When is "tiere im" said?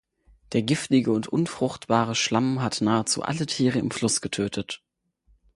3.45-3.91